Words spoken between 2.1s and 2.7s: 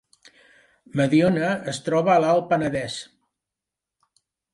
a l’Alt